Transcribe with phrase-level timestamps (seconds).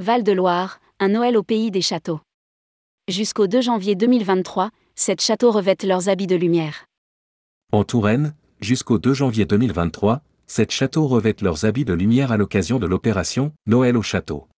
[0.00, 2.20] Val-de-Loire, un Noël au pays des châteaux.
[3.06, 6.86] Jusqu'au 2 janvier 2023, sept châteaux revêtent leurs habits de lumière.
[7.70, 12.78] En Touraine, jusqu'au 2 janvier 2023, sept châteaux revêtent leurs habits de lumière à l'occasion
[12.78, 14.48] de l'opération Noël au château.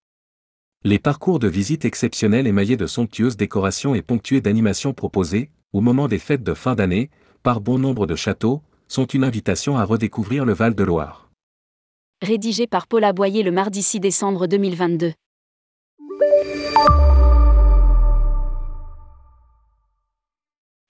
[0.85, 6.07] Les parcours de visite exceptionnels émaillés de somptueuses décorations et ponctués d'animations proposées, au moment
[6.07, 7.11] des fêtes de fin d'année,
[7.43, 11.33] par bon nombre de châteaux, sont une invitation à redécouvrir le Val-de-Loire.
[12.23, 15.15] Rédigé par Paul Aboyer le mardi 6 décembre 2022.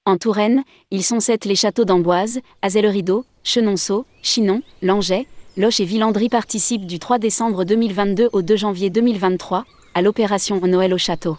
[0.04, 5.26] En Touraine, ils sont sept les châteaux d'Amboise, Azel-Rideau, Chenonceau, Chinon, Langeais,
[5.56, 9.64] Loche et Villandry participent du 3 décembre 2022 au 2 janvier 2023
[9.94, 11.36] à l'opération Noël au château.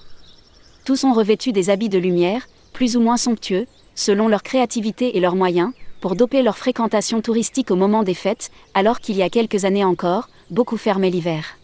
[0.86, 3.66] Tous ont revêtu des habits de lumière, plus ou moins somptueux,
[3.96, 8.52] selon leur créativité et leurs moyens, pour doper leur fréquentation touristique au moment des fêtes,
[8.74, 11.58] alors qu'il y a quelques années encore, beaucoup fermaient l'hiver.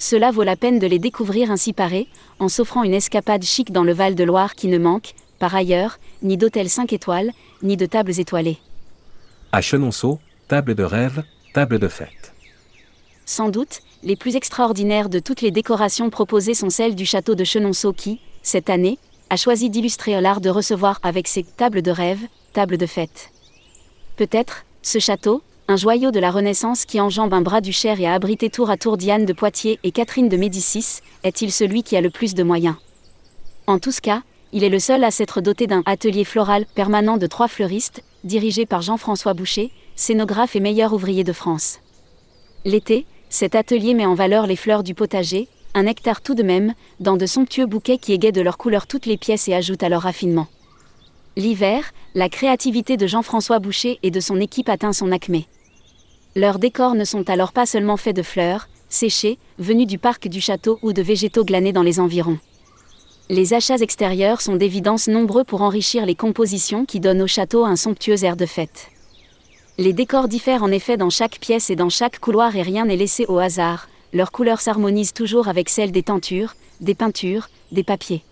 [0.00, 3.84] Cela vaut la peine de les découvrir ainsi parés, en s'offrant une escapade chic dans
[3.84, 8.56] le Val-de-Loire qui ne manque, par ailleurs, ni d'hôtels 5 étoiles, ni de tables étoilées.
[9.52, 12.32] À Chenonceau, table de rêve, table de fête.
[13.26, 17.44] Sans doute, les plus extraordinaires de toutes les décorations proposées sont celles du château de
[17.44, 22.20] Chenonceau qui, cette année, a choisi d'illustrer l'art de recevoir avec ses tables de rêve,
[22.54, 23.30] tables de fête.
[24.16, 28.06] Peut-être, ce château, un joyau de la Renaissance qui enjambe un bras du Cher et
[28.06, 31.96] a abrité tour à tour Diane de Poitiers et Catherine de Médicis, est-il celui qui
[31.96, 32.74] a le plus de moyens?
[33.68, 37.28] En tous cas, il est le seul à s'être doté d'un atelier floral permanent de
[37.28, 41.78] trois fleuristes, dirigé par Jean-François Boucher, scénographe et meilleur ouvrier de France.
[42.64, 46.74] L'été, cet atelier met en valeur les fleurs du potager, un hectare tout de même,
[46.98, 49.88] dans de somptueux bouquets qui égayent de leur couleur toutes les pièces et ajoutent à
[49.88, 50.48] leur raffinement.
[51.36, 55.46] L'hiver, la créativité de Jean-François Boucher et de son équipe atteint son acmé.
[56.36, 60.40] Leurs décors ne sont alors pas seulement faits de fleurs, séchées, venues du parc du
[60.40, 62.38] château ou de végétaux glanés dans les environs
[63.30, 67.76] les achats extérieurs sont d'évidence nombreux pour enrichir les compositions qui donnent au château un
[67.76, 68.88] somptueux air de fête.
[69.78, 72.96] Les décors diffèrent en effet dans chaque pièce et dans chaque couloir et rien n'est
[72.96, 78.24] laissé au hasard, leurs couleurs s'harmonisent toujours avec celles des tentures, des peintures, des papiers.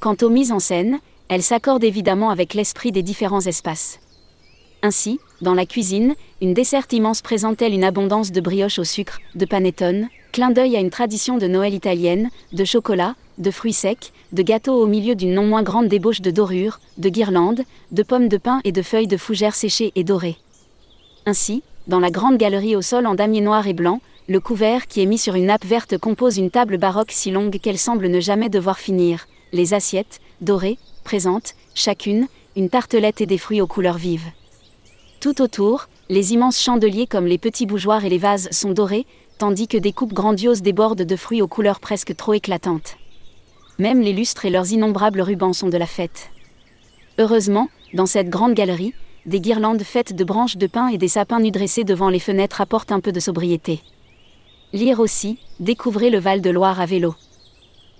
[0.00, 4.00] Quant aux mises en scène, elles s'accordent évidemment avec l'esprit des différents espaces.
[4.82, 9.44] Ainsi, dans la cuisine, une desserte immense présente-t-elle une abondance de brioches au sucre, de
[9.44, 14.42] panettone, clin d'œil à une tradition de Noël italienne, de chocolat, de fruits secs, de
[14.42, 18.38] gâteaux au milieu d'une non moins grande débauche de dorures, de guirlandes, de pommes de
[18.38, 20.36] pin et de feuilles de fougères séchées et dorées.
[21.26, 25.02] Ainsi, dans la grande galerie au sol en damier noir et blanc, le couvert qui
[25.02, 28.20] est mis sur une nappe verte compose une table baroque si longue qu'elle semble ne
[28.20, 29.26] jamais devoir finir.
[29.52, 34.30] Les assiettes, dorées, présentent, chacune, une tartelette et des fruits aux couleurs vives.
[35.20, 39.04] Tout autour, les immenses chandeliers comme les petits bougeoirs et les vases sont dorés,
[39.36, 42.96] tandis que des coupes grandioses débordent de fruits aux couleurs presque trop éclatantes.
[43.78, 46.30] Même les lustres et leurs innombrables rubans sont de la fête.
[47.18, 48.94] Heureusement, dans cette grande galerie,
[49.26, 52.62] des guirlandes faites de branches de pin et des sapins nus dressés devant les fenêtres
[52.62, 53.80] apportent un peu de sobriété.
[54.72, 57.14] Lire aussi, découvrez le Val-de-Loire à vélo.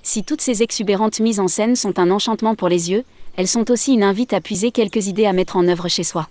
[0.02, 3.04] Si toutes ces exubérantes mises en scène sont un enchantement pour les yeux,
[3.37, 6.26] elles sont aussi une invite à puiser quelques idées à mettre en œuvre chez soi.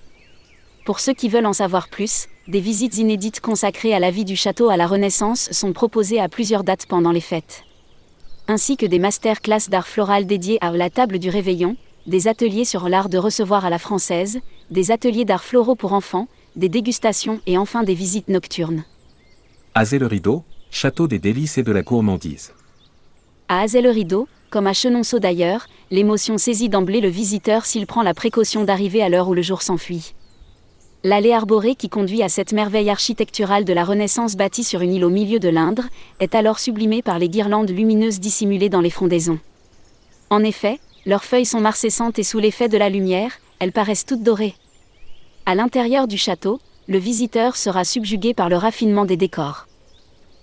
[0.89, 4.35] Pour ceux qui veulent en savoir plus, des visites inédites consacrées à la vie du
[4.35, 7.63] château à la Renaissance sont proposées à plusieurs dates pendant les fêtes
[8.47, 11.77] ainsi que des masterclass d'art floral dédiés à la table du réveillon,
[12.07, 14.39] des ateliers sur l'art de recevoir à la française,
[14.71, 18.83] des ateliers d'art floraux pour enfants, des dégustations et enfin des visites nocturnes.
[19.75, 22.51] Azel Rideau, château des délices et de la gourmandise.
[23.47, 28.15] À Azel Rideau, comme à Chenonceau d'ailleurs, l'émotion saisit d'emblée le visiteur s'il prend la
[28.15, 30.15] précaution d'arriver à l'heure où le jour s'enfuit.
[31.05, 35.05] L'allée arborée qui conduit à cette merveille architecturale de la Renaissance bâtie sur une île
[35.05, 35.83] au milieu de l'Indre,
[36.19, 39.39] est alors sublimée par les guirlandes lumineuses dissimulées dans les frondaisons.
[40.29, 44.23] En effet, leurs feuilles sont marcessantes et sous l'effet de la lumière, elles paraissent toutes
[44.23, 44.55] dorées.
[45.45, 46.59] À l'intérieur du château,
[46.89, 49.67] le visiteur sera subjugué par le raffinement des décors.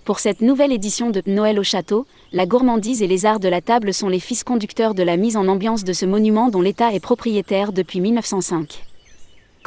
[0.05, 3.61] Pour cette nouvelle édition de Noël au château, la gourmandise et les arts de la
[3.61, 6.93] table sont les fils conducteurs de la mise en ambiance de ce monument dont l'État
[6.93, 8.86] est propriétaire depuis 1905.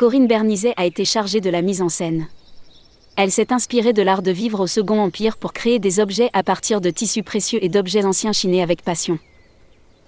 [0.01, 2.27] Corinne Bernizet a été chargée de la mise en scène.
[3.17, 6.43] Elle s'est inspirée de l'art de vivre au Second Empire pour créer des objets à
[6.43, 9.19] partir de tissus précieux et d'objets anciens chinés avec passion.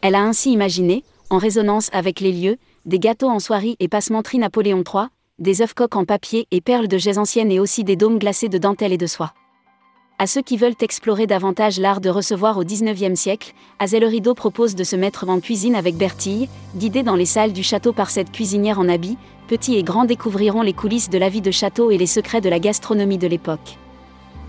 [0.00, 2.56] Elle a ainsi imaginé, en résonance avec les lieux,
[2.86, 5.08] des gâteaux en soierie et passementerie Napoléon III,
[5.38, 8.48] des œufs coques en papier et perles de jais anciennes et aussi des dômes glacés
[8.48, 9.34] de dentelle et de soie.
[10.18, 14.74] À ceux qui veulent explorer davantage l'art de recevoir au XIXe siècle, Azel Rideau propose
[14.74, 18.30] de se mettre en cuisine avec Bertille, guidée dans les salles du château par cette
[18.30, 19.18] cuisinière en habit,
[19.52, 22.48] petits et grands découvriront les coulisses de la vie de château et les secrets de
[22.48, 23.76] la gastronomie de l'époque.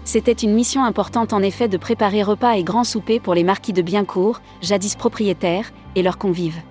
[0.06, 3.74] C'était une mission importante en effet de préparer repas et grands soupers pour les marquis
[3.74, 6.62] de Biencourt, jadis propriétaires, et leurs convives.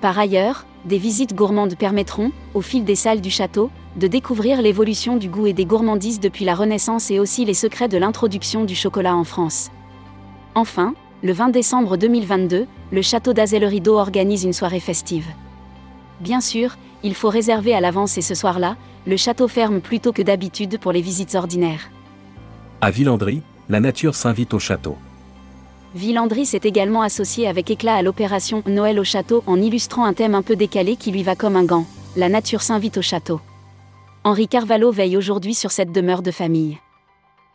[0.00, 5.16] Par ailleurs, des visites gourmandes permettront, au fil des salles du château, de découvrir l'évolution
[5.16, 8.74] du goût et des gourmandises depuis la Renaissance et aussi les secrets de l'introduction du
[8.74, 9.70] chocolat en France.
[10.56, 15.28] Enfin, le 20 décembre 2022, le château d'Azel-Rideau organise une soirée festive.
[16.20, 20.12] Bien sûr, il faut réserver à l'avance et ce soir-là, le château ferme plus tôt
[20.12, 21.90] que d'habitude pour les visites ordinaires.
[22.80, 24.96] À Villandry, la nature s'invite au château.
[25.94, 30.34] Villandry s'est également associé avec éclat à l'opération Noël au château en illustrant un thème
[30.34, 31.86] un peu décalé qui lui va comme un gant.
[32.16, 33.40] La nature s'invite au château.
[34.24, 36.78] Henri Carvalho veille aujourd'hui sur cette demeure de famille.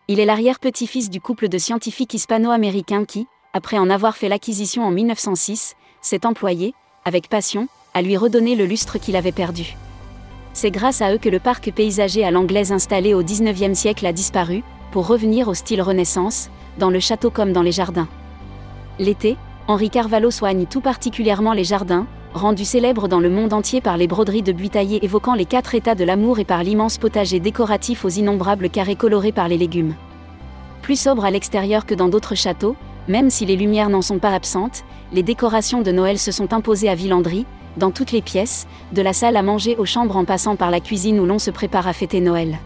[0.08, 4.92] Il est l'arrière-petit-fils du couple de scientifiques hispano-américains qui, après en avoir fait l'acquisition en
[4.92, 6.74] 1906, s'est employé,
[7.04, 9.76] avec passion, à lui redonner le lustre qu'il avait perdu.
[10.54, 14.14] C'est grâce à eux que le parc paysager à l'anglaise installé au XIXe siècle a
[14.14, 18.08] disparu, pour revenir au style Renaissance, dans le château comme dans les jardins.
[18.98, 19.38] L'été,
[19.68, 24.08] Henri Carvalho soigne tout particulièrement les jardins, rendus célèbres dans le monde entier par les
[24.08, 28.06] broderies de buis taillés évoquant les quatre états de l'amour et par l'immense potager décoratif
[28.06, 29.96] aux innombrables carrés colorés par les légumes.
[30.82, 32.76] Plus sobre à l'extérieur que dans d'autres châteaux,
[33.08, 36.90] même si les lumières n'en sont pas absentes, les décorations de Noël se sont imposées
[36.90, 37.46] à Villandry,
[37.78, 40.80] dans toutes les pièces, de la salle à manger aux chambres en passant par la
[40.80, 42.58] cuisine où l'on se prépare à fêter Noël.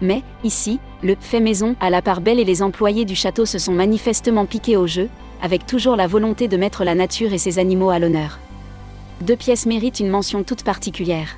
[0.00, 3.58] Mais, ici, le fait maison à la part belle et les employés du château se
[3.58, 5.08] sont manifestement piqués au jeu,
[5.42, 8.38] avec toujours la volonté de mettre la nature et ses animaux à l'honneur.
[9.20, 11.36] Deux pièces méritent une mention toute particulière.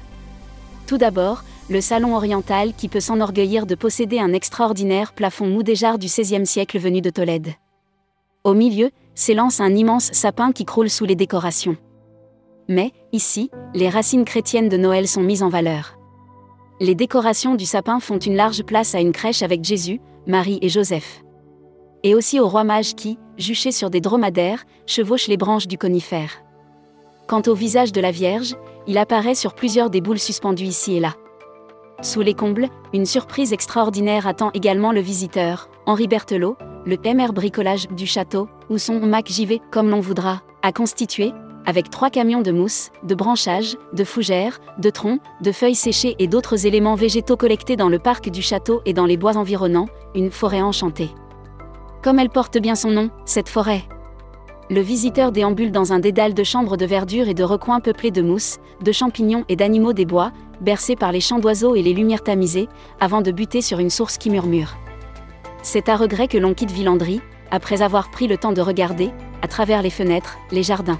[0.87, 6.09] Tout d'abord, le salon oriental qui peut s'enorgueillir de posséder un extraordinaire plafond moudéjar du
[6.09, 7.55] XVIe siècle venu de Tolède.
[8.43, 11.77] Au milieu, s'élance un immense sapin qui croule sous les décorations.
[12.71, 15.99] Mais, ici, les racines chrétiennes de Noël sont mises en valeur.
[16.79, 20.69] Les décorations du sapin font une large place à une crèche avec Jésus, Marie et
[20.69, 21.25] Joseph.
[22.05, 26.45] Et aussi au roi mage qui, juché sur des dromadaires, chevauche les branches du conifère.
[27.27, 28.55] Quant au visage de la Vierge,
[28.87, 31.15] il apparaît sur plusieurs des boules suspendues ici et là.
[32.03, 36.57] Sous les combles, une surprise extraordinaire attend également le visiteur, Henri Berthelot,
[36.87, 41.33] le MR bricolage du château, où son Mac JV, comme l'on voudra, a constitué,
[41.71, 46.27] avec trois camions de mousse, de branchages, de fougères, de troncs, de feuilles séchées et
[46.27, 49.87] d'autres éléments végétaux collectés dans le parc du château et dans les bois environnants,
[50.17, 51.11] une forêt enchantée.
[52.03, 53.85] Comme elle porte bien son nom, cette forêt.
[54.69, 58.23] Le visiteur déambule dans un dédale de chambres de verdure et de recoins peuplés de
[58.23, 62.25] mousse, de champignons et d'animaux des bois, bercés par les chants d'oiseaux et les lumières
[62.25, 62.69] tamisées,
[62.99, 64.77] avant de buter sur une source qui murmure.
[65.63, 67.21] C'est à regret que l'on quitte Villandry,
[67.53, 70.99] après avoir pris le temps de regarder, à travers les fenêtres, les jardins.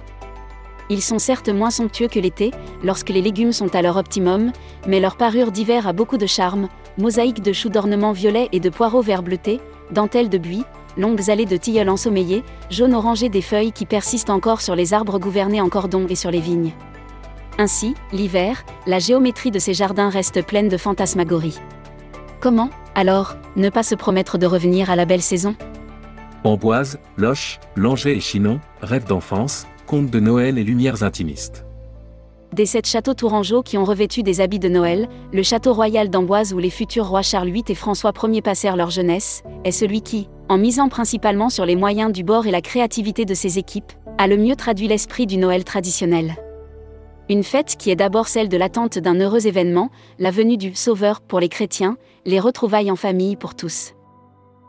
[0.91, 2.51] Ils sont certes moins somptueux que l'été,
[2.83, 4.51] lorsque les légumes sont à leur optimum,
[4.89, 8.71] mais leur parure d'hiver a beaucoup de charme, mosaïque de choux d'ornement violet et de
[8.71, 9.61] poireaux vert bleuté,
[9.93, 10.65] dentelles de buis,
[10.97, 15.21] longues allées de tilleuls ensommeillés, jaune orangé des feuilles qui persistent encore sur les arbres
[15.21, 16.73] gouvernés en cordon et sur les vignes.
[17.57, 21.61] Ainsi, l'hiver, la géométrie de ces jardins reste pleine de fantasmagories.
[22.41, 25.55] Comment, alors, ne pas se promettre de revenir à la belle saison?
[26.43, 29.67] Amboise, Loche, Langeais et Chinon, rêve d'enfance,
[29.99, 31.65] de Noël et lumières intimistes.
[32.53, 36.53] Des sept châteaux tourangeaux qui ont revêtu des habits de Noël, le château royal d'Amboise
[36.53, 40.29] où les futurs rois Charles VIII et François Ier passèrent leur jeunesse, est celui qui,
[40.49, 44.29] en misant principalement sur les moyens du bord et la créativité de ses équipes, a
[44.29, 46.37] le mieux traduit l'esprit du Noël traditionnel.
[47.29, 51.21] Une fête qui est d'abord celle de l'attente d'un heureux événement, la venue du Sauveur
[51.21, 53.95] pour les chrétiens, les retrouvailles en famille pour tous.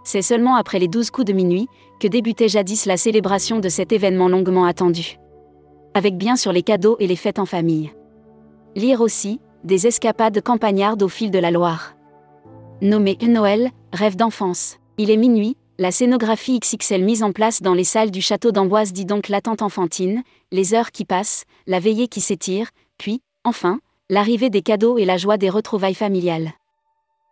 [0.04, 1.68] C'est seulement après les douze coups de minuit
[2.00, 5.21] que débutait jadis la célébration de cet événement longuement attendu.
[5.94, 7.92] Avec bien sur les cadeaux et les fêtes en famille.
[8.76, 11.96] Lire aussi, des escapades campagnardes au fil de la Loire.
[12.82, 14.78] Nommé Noël, rêve d'enfance.
[14.98, 18.94] Il est minuit, la scénographie XXL mise en place dans les salles du château d'Amboise
[18.94, 23.80] dit donc l'attente enfantine, les heures qui passent, la veillée qui s'étire, puis, enfin,
[24.10, 26.54] l'arrivée des cadeaux et la joie des retrouvailles familiales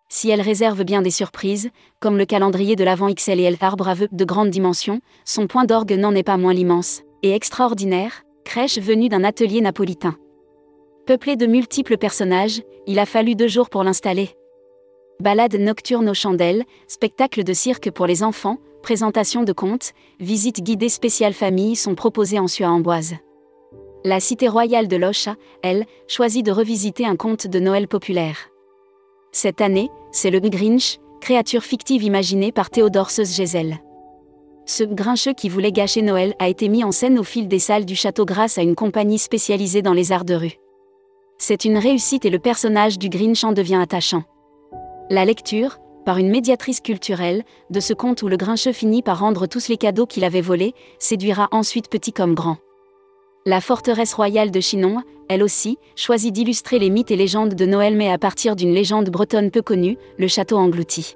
[0.09, 3.93] si elle réserve bien des surprises, comme le calendrier de l'Avent XL et L arbre
[3.93, 8.79] vœux de grande dimension, son point d'orgue n'en est pas moins l'immense, et extraordinaire, crèche
[8.79, 10.15] venue d'un atelier napolitain.
[11.05, 14.31] Peuplé de multiples personnages, il a fallu deux jours pour l'installer.
[15.19, 20.89] Balade nocturne aux chandelles, spectacle de cirque pour les enfants, présentation de contes, visites guidées
[20.89, 23.17] spéciales famille sont proposées en à Amboise.
[24.03, 28.49] La cité royale de Locha, elle, choisit de revisiter un conte de Noël populaire.
[29.31, 33.79] Cette année, c'est le Grinch, créature fictive imaginée par Théodore Seuss-Gesell.
[34.69, 37.85] Ce grincheux qui voulait gâcher Noël a été mis en scène au fil des salles
[37.85, 40.59] du château grâce à une compagnie spécialisée dans les arts de rue.
[41.39, 44.25] C'est une réussite et le personnage du Grinch en devient attachant.
[45.09, 49.47] La lecture, par une médiatrice culturelle, de ce conte où le grincheux finit par rendre
[49.47, 52.57] tous les cadeaux qu'il avait volés, séduira ensuite petit comme grand.
[53.47, 57.95] La forteresse royale de Chinon, elle aussi, choisit d'illustrer les mythes et légendes de Noël
[57.95, 61.15] mais à partir d'une légende bretonne peu connue, le château englouti.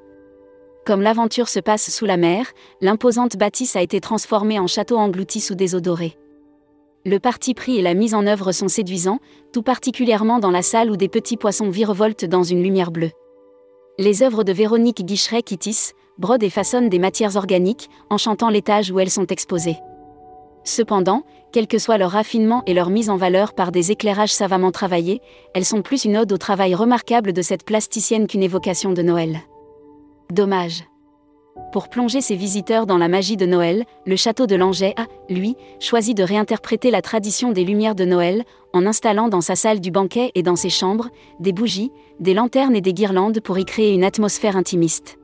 [0.85, 2.45] Comme l'aventure se passe sous la mer,
[2.81, 6.17] l'imposante bâtisse a été transformée en château englouti sous des eaux dorées.
[7.05, 9.19] Le parti pris et la mise en œuvre sont séduisants,
[9.53, 13.11] tout particulièrement dans la salle où des petits poissons virevoltent dans une lumière bleue.
[13.97, 18.91] Les œuvres de Véronique Guicheret qui tissent, brodent et façonnent des matières organiques, enchantant l'étage
[18.91, 19.77] où elles sont exposées.
[20.65, 21.23] Cependant,
[21.53, 25.21] quel que soit leur raffinement et leur mise en valeur par des éclairages savamment travaillés,
[25.53, 29.41] elles sont plus une ode au travail remarquable de cette plasticienne qu'une évocation de Noël.
[30.31, 30.83] Dommage.
[31.71, 35.55] Pour plonger ses visiteurs dans la magie de Noël, le château de Langeais a, lui,
[35.79, 39.91] choisi de réinterpréter la tradition des lumières de Noël, en installant dans sa salle du
[39.91, 43.93] banquet et dans ses chambres, des bougies, des lanternes et des guirlandes pour y créer
[43.93, 45.19] une atmosphère intimiste.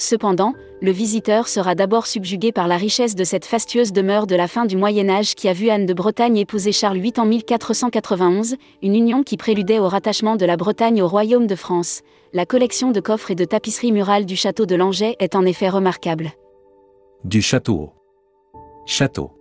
[0.00, 4.48] Cependant, le visiteur sera d'abord subjugué par la richesse de cette fastueuse demeure de la
[4.48, 8.56] fin du Moyen Âge qui a vu Anne de Bretagne épouser Charles VIII en 1491,
[8.82, 12.00] une union qui préludait au rattachement de la Bretagne au royaume de France.
[12.32, 15.68] La collection de coffres et de tapisseries murales du château de Langeais est en effet
[15.68, 16.32] remarquable.
[17.24, 17.90] Du château.
[18.86, 19.32] Château.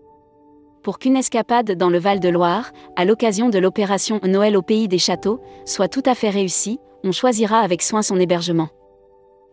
[0.84, 5.39] Pour qu'une escapade dans le Val-de-Loire, à l'occasion de l'opération Noël au pays des châteaux,
[5.63, 8.68] soit tout à fait réussie, on choisira avec soin son hébergement.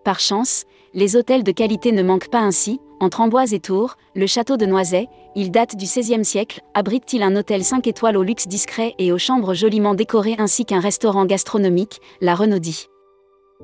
[0.07, 4.29] Par chance, les hôtels de qualité ne manquent pas ainsi, entre Amboise et Tours, le
[4.29, 8.47] château de Noiset, il date du XVIe siècle, abrite-t-il un hôtel 5 étoiles au luxe
[8.47, 12.87] discret et aux chambres joliment décorées ainsi qu'un restaurant gastronomique, la Renaudie.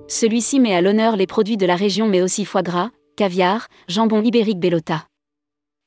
[0.09, 4.21] Celui-ci met à l'honneur les produits de la région mais aussi foie gras, caviar, jambon
[4.21, 5.05] ibérique Bellota.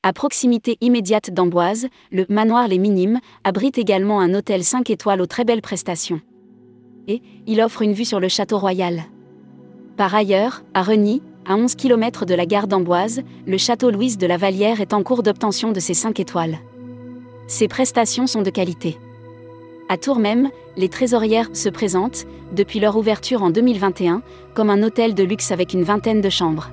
[0.03, 5.27] À proximité immédiate d'Amboise, le manoir Les Minimes abrite également un hôtel 5 étoiles aux
[5.27, 6.21] très belles prestations.
[7.09, 9.03] Et, il offre une vue sur le château royal.
[9.97, 14.27] Par ailleurs, à Reny, à 11 km de la gare d'Amboise, le château Louise de
[14.27, 16.57] la Vallière est en cours d'obtention de ses 5 étoiles.
[17.47, 18.97] Ses prestations sont de qualité.
[19.87, 24.21] À Tours même, les trésorières se présentent, depuis leur ouverture en 2021,
[24.53, 26.71] comme un hôtel de luxe avec une vingtaine de chambres.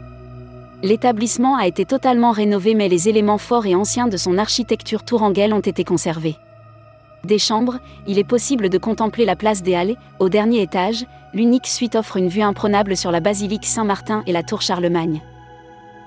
[0.83, 5.55] L'établissement a été totalement rénové mais les éléments forts et anciens de son architecture tourangelle
[5.55, 6.37] ont été conservés.
[7.25, 11.69] Des chambres, il est possible de contempler la place des Halles, au dernier étage, l'unique
[11.69, 15.23] suite offre une vue imprenable sur la basilique Saint-Martin et la tour Charlemagne.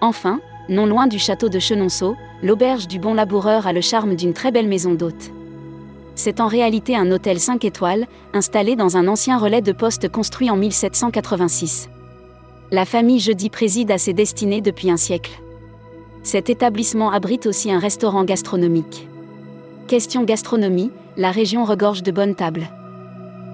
[0.01, 4.33] Enfin, non loin du château de Chenonceau, l'auberge du Bon Laboureur a le charme d'une
[4.33, 5.31] très belle maison d'hôte.
[6.15, 10.49] C'est en réalité un hôtel 5 étoiles, installé dans un ancien relais de poste construit
[10.49, 11.89] en 1786.
[12.71, 15.39] La famille Jeudi préside à ses destinées depuis un siècle.
[16.23, 19.07] Cet établissement abrite aussi un restaurant gastronomique.
[19.87, 22.69] Question gastronomie, la région regorge de bonnes tables.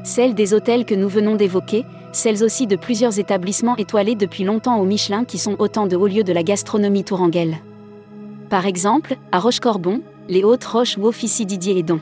[0.06, 1.84] Celles des hôtels que nous venons d'évoquer,
[2.14, 6.08] celles aussi de plusieurs établissements étoilés depuis longtemps au Michelin qui sont autant de hauts
[6.08, 7.58] lieux de la gastronomie tourangeelle.
[8.50, 12.00] Par exemple, à Rochecorbon, les Hautes Roches où officie Didier Edon.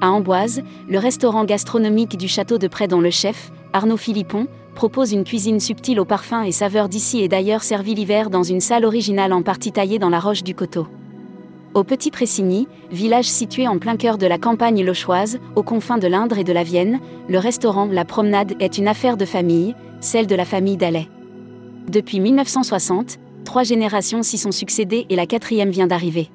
[0.00, 4.46] À Amboise, le restaurant gastronomique du château de Près dont le chef, Arnaud Philippon,
[4.76, 8.60] propose une cuisine subtile aux parfums et saveurs d'ici et d'ailleurs servie l'hiver dans une
[8.60, 10.86] salle originale en partie taillée dans la roche du coteau.
[11.74, 16.06] Au Petit Pressigny, village situé en plein cœur de la campagne lochoise, aux confins de
[16.06, 17.00] l'Indre et de la Vienne,
[17.30, 21.08] le restaurant La Promenade est une affaire de famille, celle de la famille Dallet.
[21.88, 26.28] Depuis 1960, trois générations s'y sont succédées et la quatrième vient d'arriver.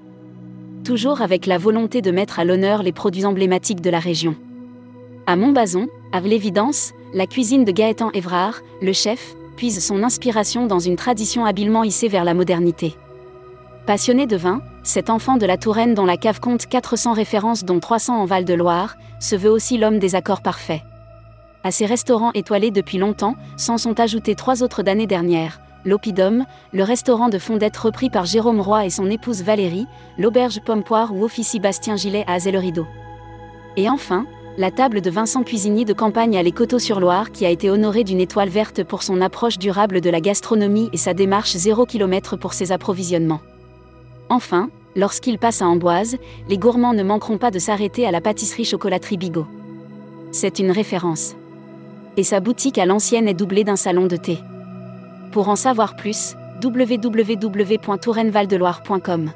[0.84, 4.36] Toujours avec la volonté de mettre à l'honneur les produits emblématiques de la région.
[5.28, 10.80] À Montbazon, à l'évidence, la cuisine de Gaëtan Évrard, le chef, puise son inspiration dans
[10.80, 12.96] une tradition habilement hissée vers la modernité.
[13.86, 17.80] Passionné de vin, cet enfant de la Touraine dont la cave compte 400 références dont
[17.80, 20.82] 300 en Val-de-Loire, se veut aussi l'homme des accords parfaits.
[21.66, 25.60] À ces restaurants étoilés depuis longtemps, s'en sont ajoutés trois autres d'année dernière.
[25.84, 31.14] L'Opidum, le restaurant de Fondette repris par Jérôme Roy et son épouse Valérie, l'auberge Pompoire
[31.14, 32.88] où officie Bastien Gillet à Azay-le-Rideau.
[33.76, 34.26] Et enfin,
[34.58, 38.22] la table de Vincent Cuisinier de campagne à Les Coteaux-sur-Loire qui a été honorée d'une
[38.22, 42.54] étoile verte pour son approche durable de la gastronomie et sa démarche zéro km pour
[42.54, 43.42] ses approvisionnements.
[44.30, 46.18] Enfin, lorsqu'il passe à Amboise,
[46.50, 49.48] les gourmands ne manqueront pas de s'arrêter à la pâtisserie chocolaterie Bigot.
[50.32, 51.36] C'est une référence.
[52.18, 54.38] Et sa boutique à l'ancienne est doublée d'un salon de thé.
[55.32, 59.32] Pour en savoir plus, www.tourenvaldeloire.com.